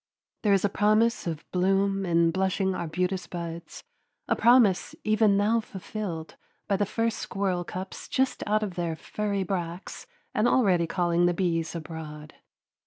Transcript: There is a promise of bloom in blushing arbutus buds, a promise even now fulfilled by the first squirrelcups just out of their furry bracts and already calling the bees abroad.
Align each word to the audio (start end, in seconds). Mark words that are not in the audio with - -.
There 0.41 0.53
is 0.53 0.65
a 0.65 0.69
promise 0.69 1.27
of 1.27 1.45
bloom 1.51 2.07
in 2.07 2.31
blushing 2.31 2.73
arbutus 2.73 3.27
buds, 3.27 3.83
a 4.27 4.35
promise 4.35 4.95
even 5.03 5.37
now 5.37 5.59
fulfilled 5.59 6.37
by 6.67 6.75
the 6.77 6.87
first 6.87 7.19
squirrelcups 7.19 8.09
just 8.09 8.41
out 8.47 8.63
of 8.63 8.73
their 8.73 8.95
furry 8.95 9.43
bracts 9.43 10.07
and 10.33 10.47
already 10.47 10.87
calling 10.87 11.27
the 11.27 11.35
bees 11.35 11.75
abroad. 11.75 12.33